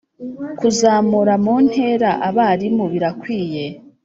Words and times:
kuzamura 0.59 1.33
mu 1.43 1.55
ntera 1.65 2.09
abarimu 2.27 2.83
birakwiye 2.93 3.65